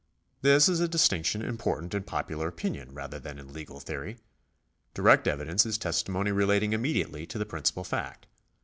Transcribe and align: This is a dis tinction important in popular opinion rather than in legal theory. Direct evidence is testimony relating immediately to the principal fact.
This 0.41 0.67
is 0.67 0.79
a 0.79 0.87
dis 0.87 1.07
tinction 1.07 1.47
important 1.47 1.93
in 1.93 2.01
popular 2.01 2.47
opinion 2.47 2.91
rather 2.95 3.19
than 3.19 3.37
in 3.37 3.53
legal 3.53 3.79
theory. 3.79 4.17
Direct 4.95 5.27
evidence 5.27 5.63
is 5.63 5.77
testimony 5.77 6.31
relating 6.31 6.73
immediately 6.73 7.27
to 7.27 7.37
the 7.37 7.45
principal 7.45 7.83
fact. 7.83 8.25